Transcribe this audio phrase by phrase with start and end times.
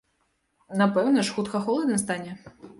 [0.81, 2.31] Напэўна ж, хутка холадна стане?